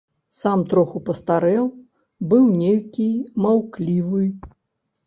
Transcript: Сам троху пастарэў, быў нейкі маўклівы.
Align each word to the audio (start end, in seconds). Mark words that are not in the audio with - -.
Сам 0.37 0.63
троху 0.71 1.01
пастарэў, 1.09 1.69
быў 2.33 2.49
нейкі 2.63 3.07
маўклівы. 3.47 4.29